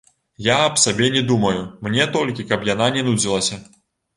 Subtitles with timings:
[0.45, 3.65] Я аб сабе не думаю, мне толькі, каб яна не нудзілася.